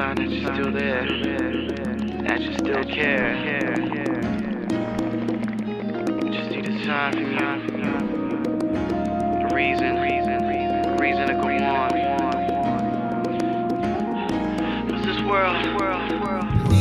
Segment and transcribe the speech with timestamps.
[0.00, 1.04] That you're still there,
[2.22, 3.74] that you still care.
[6.32, 7.90] Just need a sign from you,
[9.44, 11.90] a reason, reason, reason to go on.
[14.88, 16.79] What's this world?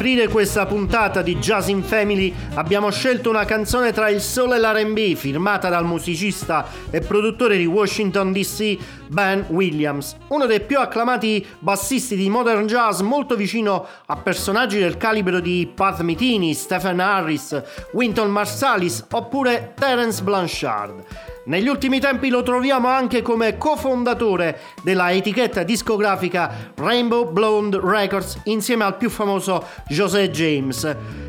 [0.00, 4.58] Aprire questa puntata di Jazz in Family abbiamo scelto una canzone tra il sole e
[4.58, 11.46] l'R&B firmata dal musicista e produttore di Washington DC Ben Williams, uno dei più acclamati
[11.58, 17.62] bassisti di modern jazz molto vicino a personaggi del calibro di Pat Metheny, Stephen Harris,
[17.92, 21.04] Winton Marsalis oppure Terence Blanchard.
[21.42, 28.84] Negli ultimi tempi lo troviamo anche come cofondatore della etichetta discografica Rainbow Blonde Records insieme
[28.84, 30.84] al più famoso José James.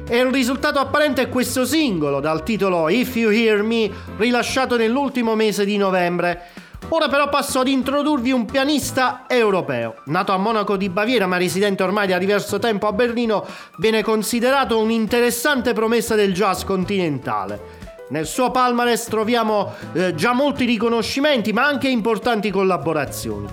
[0.06, 5.34] E il risultato apparente è questo singolo dal titolo If You Hear Me rilasciato nell'ultimo
[5.36, 6.42] mese di novembre.
[6.90, 9.96] Ora però passo ad introdurvi un pianista europeo.
[10.08, 13.46] Nato a Monaco di Baviera ma residente ormai da diverso tempo a Berlino,
[13.78, 17.81] viene considerato un'interessante promessa del jazz continentale.
[18.12, 23.48] Nel suo palmarès troviamo eh, già molti riconoscimenti ma anche importanti collaborazioni.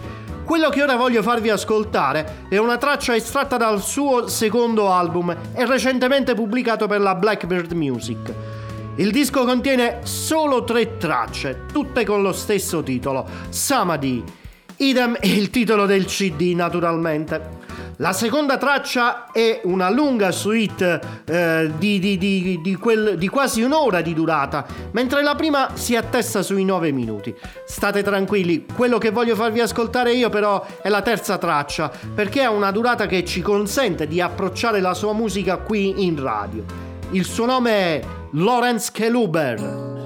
[0.45, 5.65] Quello che ora voglio farvi ascoltare è una traccia estratta dal suo secondo album e
[5.65, 8.35] recentemente pubblicato per la Blackbird Music.
[8.97, 14.25] Il disco contiene solo tre tracce, tutte con lo stesso titolo, Samadhi.
[14.79, 17.68] Idem il titolo del CD naturalmente.
[18.01, 24.03] La seconda traccia è una lunga suite eh, di, di, di, quel, di quasi un'ora
[24.03, 27.35] di durata, mentre la prima si attesta sui 9 minuti.
[27.67, 32.51] State tranquilli, quello che voglio farvi ascoltare io però è la terza traccia, perché ha
[32.51, 36.65] una durata che ci consente di approcciare la sua musica qui in radio.
[37.11, 38.01] Il suo nome è
[38.31, 39.98] Lorenz Keluber.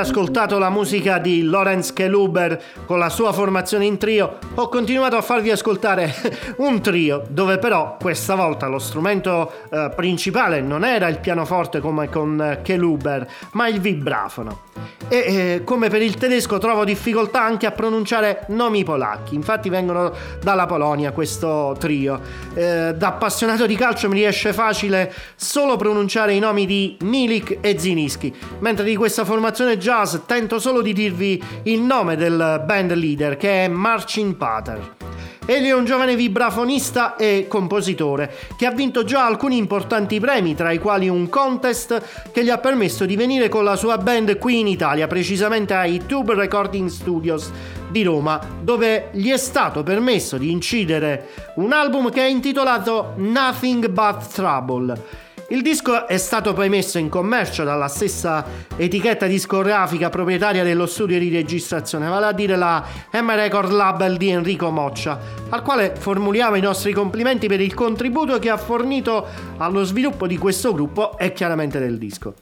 [0.00, 5.22] Ascoltato la musica di Lorenz Keluber con la sua formazione in trio, ho continuato a
[5.22, 6.14] farvi ascoltare
[6.58, 12.08] un trio, dove però questa volta lo strumento eh, principale non era il pianoforte come
[12.08, 14.68] con eh, Keluber, ma il vibrafono.
[15.08, 20.12] E eh, come per il tedesco trovo difficoltà anche a pronunciare nomi polacchi, infatti vengono
[20.40, 22.20] dalla Polonia questo trio.
[22.54, 27.78] Eh, da appassionato di calcio mi riesce facile solo pronunciare i nomi di Milik e
[27.78, 33.36] Ziniski, mentre di questa formazione jazz tento solo di dirvi il nome del band leader
[33.36, 34.98] che è Marcin Pater.
[35.44, 40.70] Egli è un giovane vibrafonista e compositore che ha vinto già alcuni importanti premi, tra
[40.70, 44.60] i quali un contest che gli ha permesso di venire con la sua band qui
[44.60, 47.50] in Italia, precisamente ai Tube Recording Studios
[47.90, 53.88] di Roma, dove gli è stato permesso di incidere un album che è intitolato Nothing
[53.88, 58.44] But Trouble il disco è stato poi messo in commercio dalla stessa
[58.76, 64.28] etichetta discografica proprietaria dello studio di registrazione, vale a dire la M Record Label di
[64.30, 69.82] Enrico Moccia, al quale formuliamo i nostri complimenti per il contributo che ha fornito allo
[69.82, 72.34] sviluppo di questo gruppo e chiaramente del disco.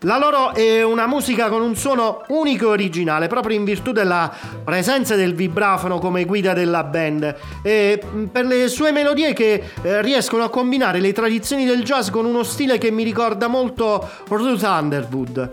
[0.00, 4.32] La loro è una musica con un suono unico e originale, proprio in virtù della
[4.62, 10.44] presenza del vibrafono come guida della band e per le sue melodie che eh, riescono
[10.44, 15.48] a combinare le tradizioni del jazz con uno stile che mi ricorda molto Ruth Underwood.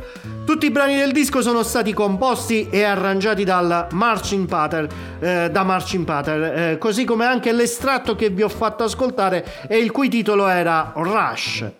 [0.46, 4.88] Tutti i brani del disco sono stati composti e arrangiati dal Marching Pater,
[5.20, 9.78] eh, da Marching Pater, eh, così come anche l'estratto che vi ho fatto ascoltare e
[9.78, 11.72] il cui titolo era Rush.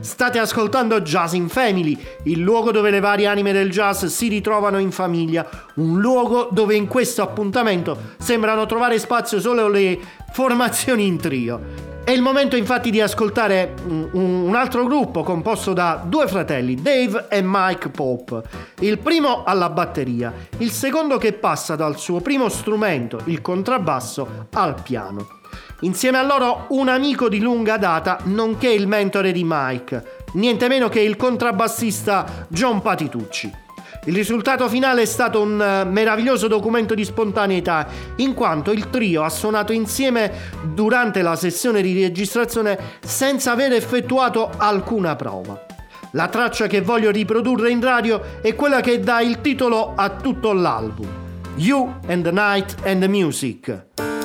[0.00, 1.85] State ascoltando Jazz in Family,
[2.24, 6.74] il luogo dove le varie anime del jazz si ritrovano in famiglia, un luogo dove
[6.74, 9.98] in questo appuntamento sembrano trovare spazio solo le
[10.32, 11.94] formazioni in trio.
[12.06, 13.74] È il momento infatti di ascoltare
[14.12, 18.42] un altro gruppo composto da due fratelli, Dave e Mike Pope.
[18.78, 24.80] Il primo alla batteria, il secondo che passa dal suo primo strumento, il contrabbasso, al
[24.82, 25.35] piano.
[25.80, 30.88] Insieme a loro un amico di lunga data, nonché il mentore di Mike, niente meno
[30.88, 33.64] che il contrabbassista John Patitucci.
[34.06, 39.22] Il risultato finale è stato un eh, meraviglioso documento di spontaneità, in quanto il trio
[39.22, 40.32] ha suonato insieme
[40.72, 45.66] durante la sessione di registrazione senza aver effettuato alcuna prova.
[46.12, 50.52] La traccia che voglio riprodurre in radio è quella che dà il titolo a tutto
[50.54, 51.08] l'album.
[51.56, 54.15] You and the Night and the Music.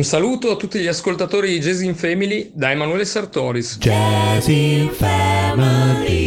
[0.00, 3.76] Un saluto a tutti gli ascoltatori di Jazz in Family da Emanuele Sartoris.
[3.76, 6.19] Jazz in Family.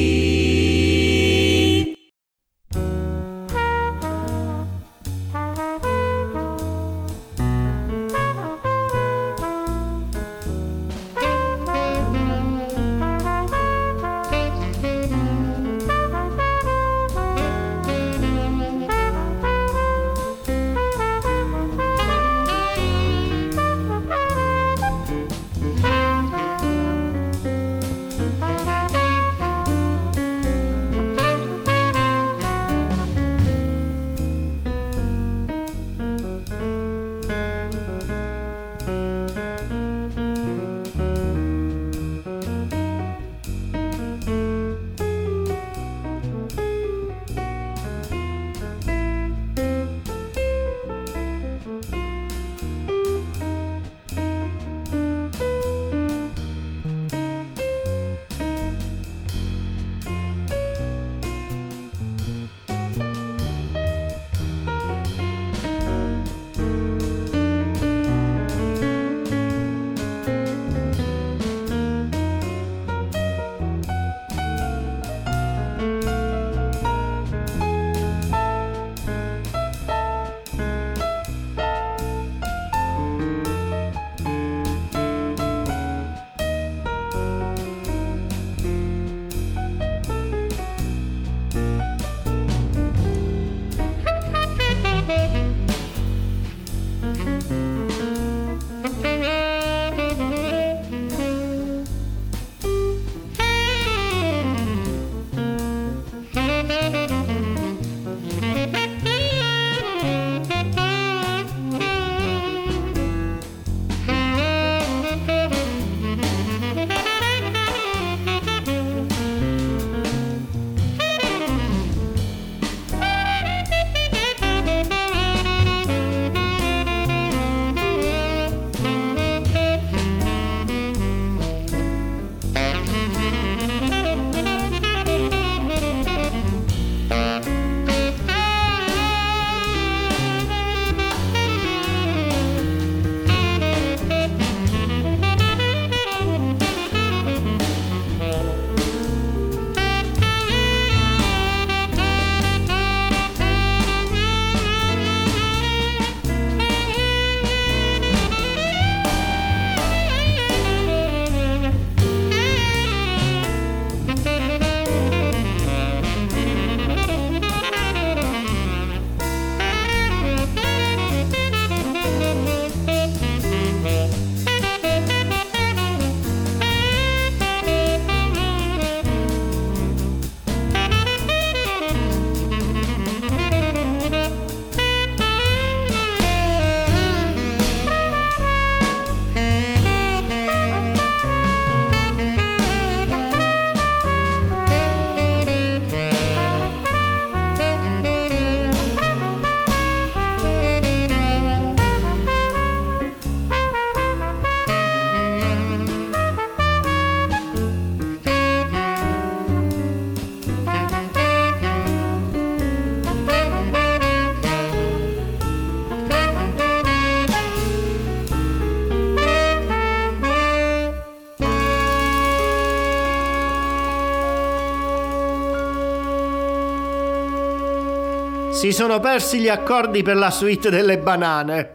[228.63, 231.73] Si sono persi gli accordi per la suite delle banane.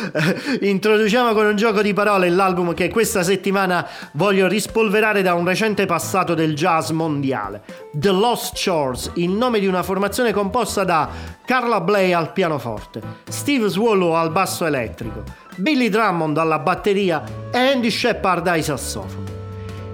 [0.62, 5.84] Introduciamo con un gioco di parole l'album che questa settimana voglio rispolverare da un recente
[5.84, 7.60] passato del jazz mondiale.
[7.92, 11.10] The Lost Shores, il nome di una formazione composta da
[11.44, 15.24] Carla Bley al pianoforte, Steve Swallow al basso elettrico,
[15.56, 19.31] Billy Drummond alla batteria e Andy Shepard ai sassofono.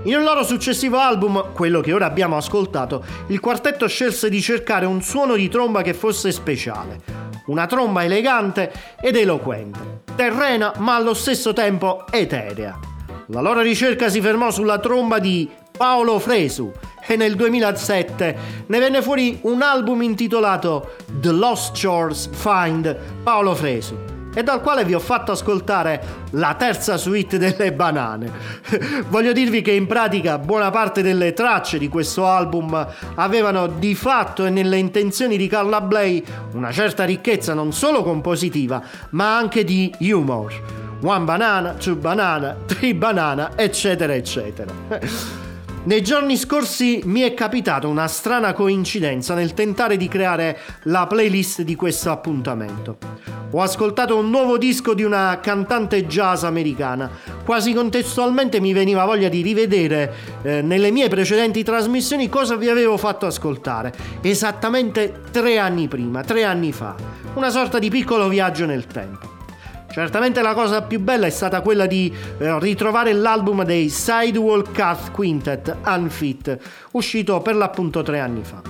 [0.05, 4.87] In un loro successivo album, quello che ora abbiamo ascoltato, il quartetto scelse di cercare
[4.87, 7.01] un suono di tromba che fosse speciale.
[7.47, 12.79] Una tromba elegante ed eloquente, terrena ma allo stesso tempo eterea.
[13.27, 16.73] La loro ricerca si fermò sulla tromba di Paolo Fresu
[17.07, 24.08] e nel 2007 ne venne fuori un album intitolato The Lost Shores Find Paolo Fresu
[24.39, 28.31] e dal quale vi ho fatto ascoltare la terza suite delle banane.
[29.11, 34.47] Voglio dirvi che in pratica buona parte delle tracce di questo album avevano di fatto
[34.47, 36.23] e nelle intenzioni di Carla Bley
[36.53, 42.95] una certa ricchezza non solo compositiva ma anche di humor One banana, two banana, three
[42.95, 44.73] banana, eccetera, eccetera.
[45.89, 51.63] Nei giorni scorsi mi è capitata una strana coincidenza nel tentare di creare la playlist
[51.63, 52.99] di questo appuntamento.
[53.53, 57.11] Ho ascoltato un nuovo disco di una cantante jazz americana.
[57.43, 62.99] Quasi contestualmente mi veniva voglia di rivedere eh, nelle mie precedenti trasmissioni cosa vi avevo
[62.99, 63.91] fatto ascoltare.
[64.21, 66.95] Esattamente tre anni prima, tre anni fa.
[67.33, 69.38] Una sorta di piccolo viaggio nel tempo.
[69.99, 75.11] Certamente la cosa più bella è stata quella di eh, ritrovare l'album dei Sidewalk Cat
[75.11, 76.57] Quintet Unfit,
[76.93, 78.63] uscito per l'appunto tre anni fa.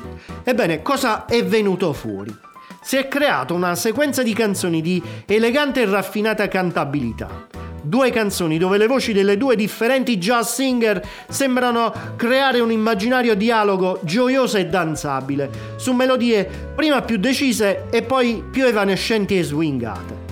[0.43, 2.35] Ebbene, cosa è venuto fuori?
[2.81, 7.47] Si è creata una sequenza di canzoni di elegante e raffinata cantabilità.
[7.83, 14.01] Due canzoni dove le voci delle due differenti jazz singer sembrano creare un immaginario dialogo
[14.03, 20.28] gioioso e danzabile, su melodie prima più decise e poi più evanescenti e swingate.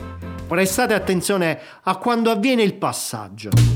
[0.47, 3.76] Prestate attenzione a quando avviene il passaggio.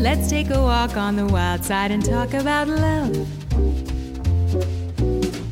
[0.00, 3.28] Let's take a walk on the wild side and talk about love.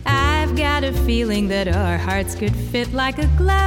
[0.06, 3.58] I've got a feeling that our hearts could fit like a glove.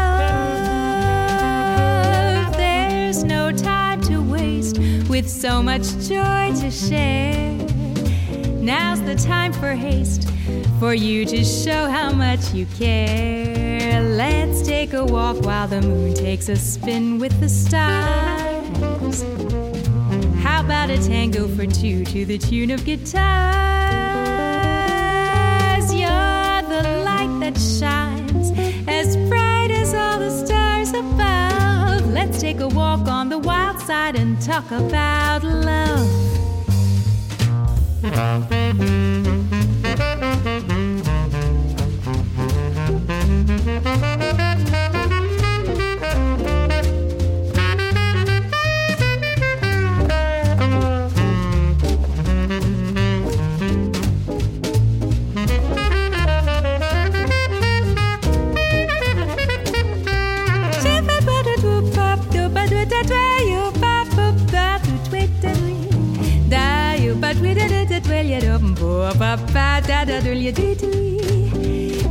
[2.57, 7.53] There's no time to waste with so much joy to share.
[8.57, 10.27] Now's the time for haste,
[10.79, 14.01] for you to show how much you care.
[14.01, 19.40] Let's take a walk while the moon takes a spin with the stars.
[20.61, 23.15] How about a tango for two to the tune of guitars?
[25.91, 28.51] You're the light that shines
[28.87, 32.13] as bright as all the stars above.
[32.13, 35.81] Let's take a walk on the wild side and talk about love.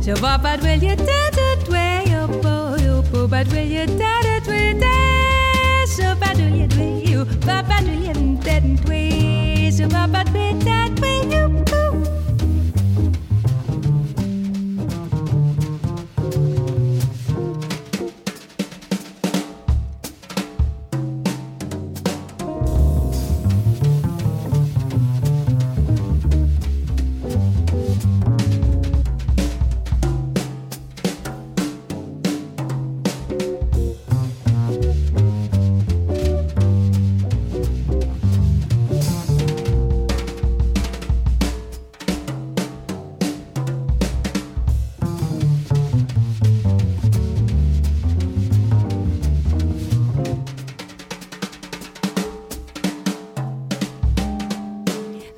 [0.01, 4.21] So papa will you da da dway yo bo yo bo but will you da
[4.21, 9.71] da dway da so bad will you dway you papa will you da da dway
[9.71, 10.90] so papa will da dway you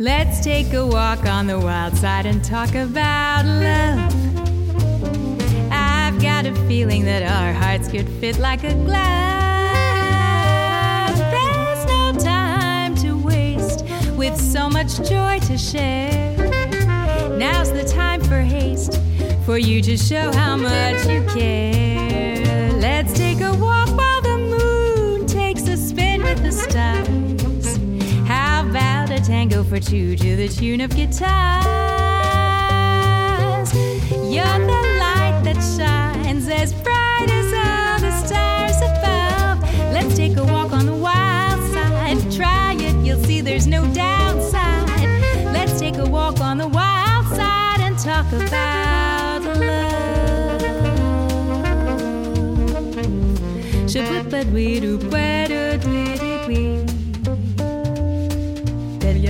[0.04, 4.14] Let's take a walk on the wild side and talk about love.
[5.72, 8.97] I've got a feeling that our hearts could fit like a glove.
[11.32, 13.86] There's no time to waste
[14.18, 16.36] with so much joy to share.
[17.38, 18.99] Now's the time for haste,
[19.45, 22.74] for you to show how much you care.
[22.74, 23.82] Let's take a walk
[29.24, 31.24] tango for two to the tune of guitars?
[34.11, 39.61] You're the light that shines as bright as all the stars above.
[39.93, 42.32] Let's take a walk on the wild side.
[42.34, 44.89] Try it, you'll see there's no downside.
[45.53, 49.93] Let's take a walk on the wild side and talk about love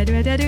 [0.06, 0.44] da da do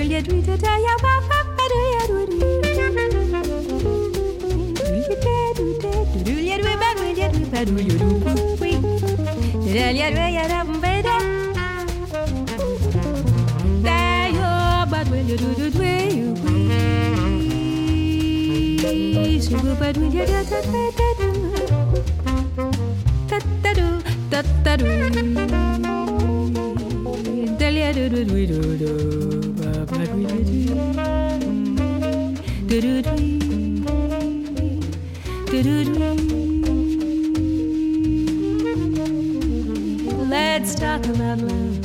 [40.28, 41.78] Let's talk about love.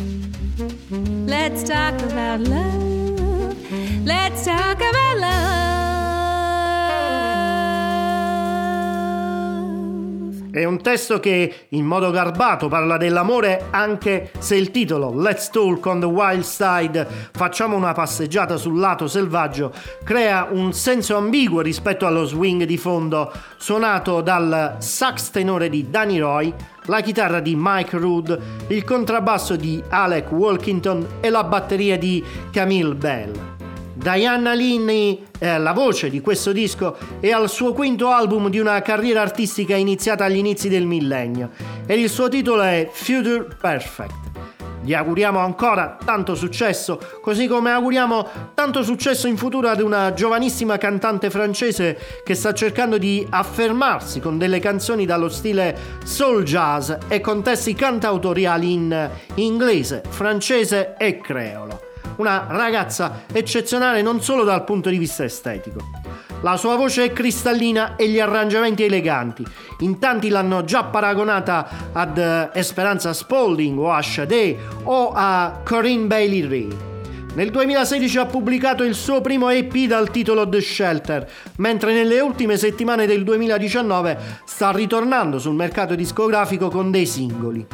[1.27, 3.55] Let's talk about love.
[4.03, 4.90] Let's talk about
[10.51, 15.85] È un testo che in modo garbato parla dell'amore anche se il titolo Let's Talk
[15.85, 19.71] on the Wild Side, facciamo una passeggiata sul lato selvaggio,
[20.03, 26.19] crea un senso ambiguo rispetto allo swing di fondo suonato dal sax tenore di Danny
[26.19, 26.53] Roy,
[26.87, 32.21] la chitarra di Mike Rood, il contrabbasso di Alec Walkington e la batteria di
[32.51, 33.50] Camille Bell.
[34.01, 38.81] Diana Linney è la voce di questo disco e al suo quinto album di una
[38.81, 41.51] carriera artistica iniziata agli inizi del millennio
[41.85, 44.29] ed il suo titolo è Future Perfect.
[44.81, 50.79] Gli auguriamo ancora tanto successo, così come auguriamo tanto successo in futuro ad una giovanissima
[50.79, 57.21] cantante francese che sta cercando di affermarsi con delle canzoni dallo stile soul jazz e
[57.21, 61.89] con testi cantautoriali in inglese, francese e creolo
[62.21, 65.79] una ragazza eccezionale non solo dal punto di vista estetico.
[66.41, 69.45] La sua voce è cristallina e gli arrangiamenti eleganti.
[69.79, 76.07] In tanti l'hanno già paragonata ad eh, Esperanza Spalding o a Sade o a Corinne
[76.07, 76.90] Bailey Ray.
[77.33, 81.25] Nel 2016 ha pubblicato il suo primo EP dal titolo The Shelter,
[81.57, 87.65] mentre nelle ultime settimane del 2019 sta ritornando sul mercato discografico con dei singoli.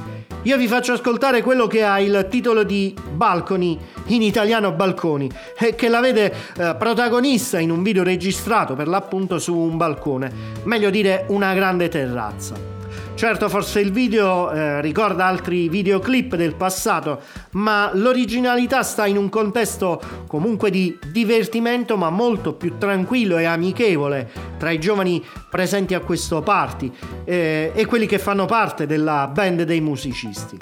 [0.44, 5.28] Io vi faccio ascoltare quello che ha il titolo di Balcony, in italiano Balconi,
[5.58, 10.32] e che la vede eh, protagonista in un video registrato per l'appunto su un balcone,
[10.66, 12.77] meglio dire una grande terrazza.
[13.18, 17.22] Certo, forse il video eh, ricorda altri videoclip del passato,
[17.54, 24.30] ma l'originalità sta in un contesto comunque di divertimento, ma molto più tranquillo e amichevole
[24.60, 26.92] tra i giovani presenti a questo party
[27.26, 30.56] eh, e quelli che fanno parte della band dei musicisti.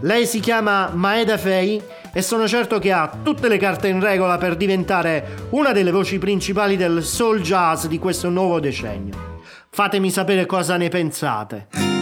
[0.00, 1.80] Lei si chiama Maeda Fei
[2.12, 6.18] e sono certo che ha tutte le carte in regola per diventare una delle voci
[6.18, 9.33] principali del soul jazz di questo nuovo decennio.
[9.74, 11.93] Fatemi sapere cosa ne pensate.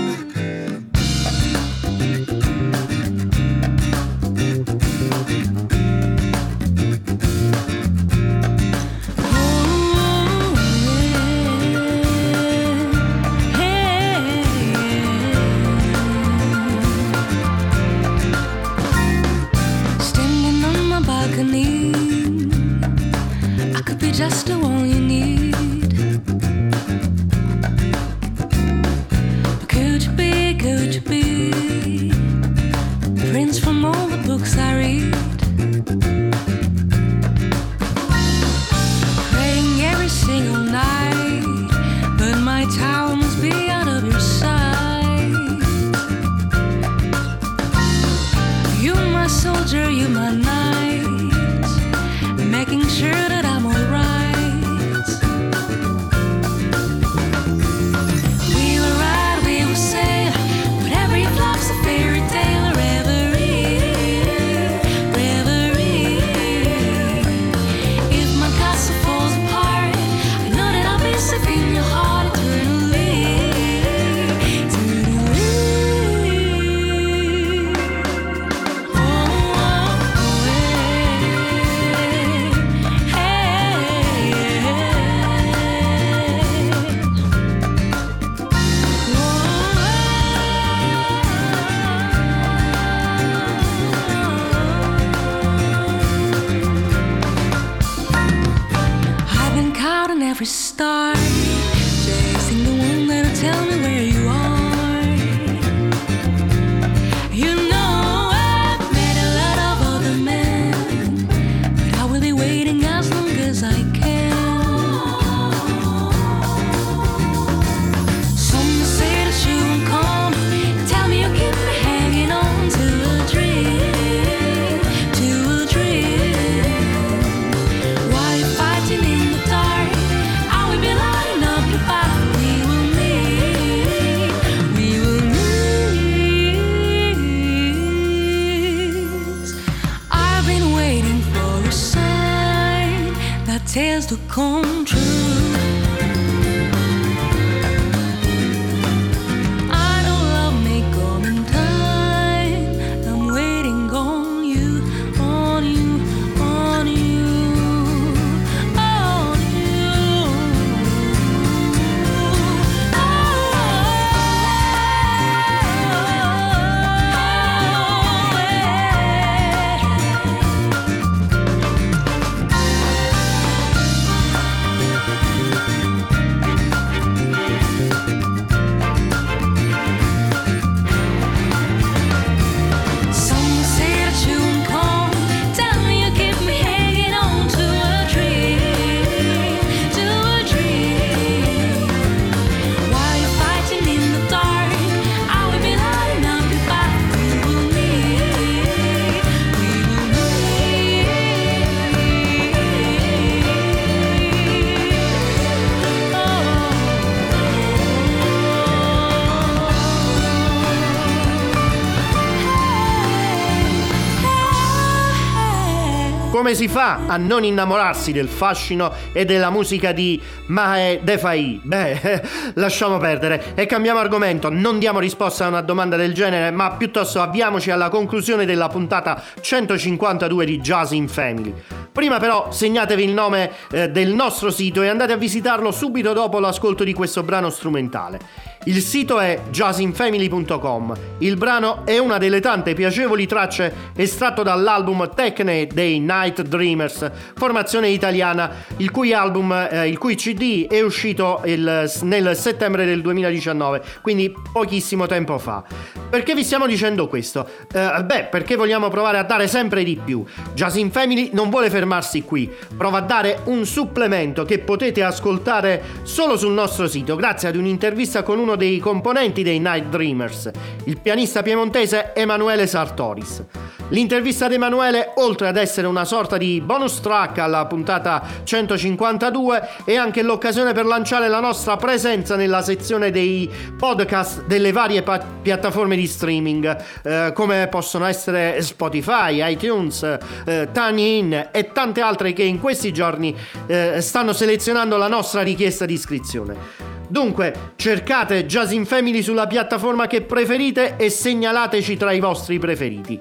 [216.52, 221.58] Come si fa a non innamorarsi del fascino e della musica di Mae Defai?
[221.62, 222.22] Beh,
[222.56, 224.50] lasciamo perdere e cambiamo argomento.
[224.50, 229.22] Non diamo risposta a una domanda del genere, ma piuttosto avviamoci alla conclusione della puntata
[229.40, 231.54] 152 di Jazz in Family.
[231.90, 236.38] Prima però segnatevi il nome eh, del nostro sito e andate a visitarlo subito dopo
[236.38, 238.18] l'ascolto di questo brano strumentale.
[238.64, 240.94] Il sito è jazzinfamily.com.
[241.18, 247.88] Il brano è una delle tante piacevoli tracce estratto dall'album Tecne dei Night Dreamers, formazione
[247.88, 253.82] italiana, il cui album, eh, il cui CD è uscito il- nel settembre del 2019,
[254.00, 255.64] quindi pochissimo tempo fa.
[256.08, 257.48] Perché vi stiamo dicendo questo?
[257.72, 260.24] Eh, beh, perché vogliamo provare a dare sempre di più.
[260.54, 265.82] Jazz in Family non vuole fermarsi qui, prova a dare un supplemento che potete ascoltare
[266.02, 270.50] solo sul nostro sito, grazie ad un'intervista con uno dei componenti dei Night Dreamers,
[270.84, 273.44] il pianista piemontese Emanuele Sartoris.
[273.92, 279.96] L'intervista ad Emanuele, oltre ad essere una sorta di bonus track alla puntata 152, è
[279.96, 285.94] anche l'occasione per lanciare la nostra presenza nella sezione dei podcast delle varie pa- piattaforme
[285.94, 290.02] di streaming, eh, come possono essere Spotify, iTunes,
[290.46, 293.36] eh, TuneIn e tante altre che in questi giorni
[293.66, 296.81] eh, stanno selezionando la nostra richiesta di iscrizione.
[297.12, 303.20] Dunque, cercate Jazz in Family sulla piattaforma che preferite e segnalateci tra i vostri preferiti.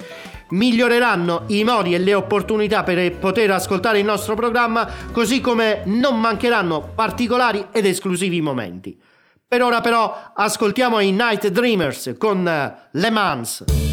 [0.52, 6.22] Miglioreranno i modi e le opportunità per poter ascoltare il nostro programma, così come non
[6.22, 8.98] mancheranno particolari ed esclusivi momenti.
[9.46, 13.91] Per ora però ascoltiamo i Night Dreamers con eh, Le Mans.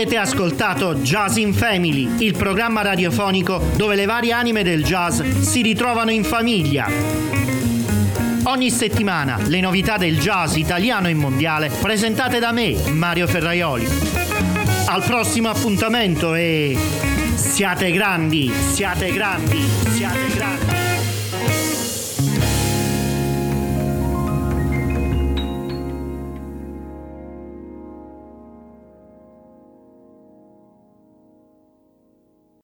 [0.00, 5.60] Avete ascoltato Jazz in Family, il programma radiofonico dove le varie anime del jazz si
[5.60, 6.90] ritrovano in famiglia.
[8.44, 13.86] Ogni settimana le novità del jazz italiano e mondiale presentate da me, Mario Ferraioli.
[14.86, 16.78] Al prossimo appuntamento e
[17.34, 20.59] siate grandi, siate grandi, siate grandi.